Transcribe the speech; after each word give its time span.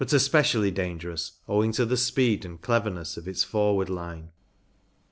especially 0.13 0.71
dangerous 0.71 1.33
owing 1.47 1.71
to 1.71 1.85
the 1.85 1.95
speed 1.95 2.43
and 2.43 2.59
cleverness 2.59 3.17
of 3.17 3.27
its 3.27 3.43
forward 3.43 3.87
line. 3.87 4.27